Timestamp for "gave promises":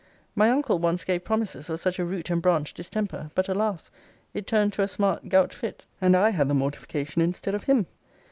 1.03-1.69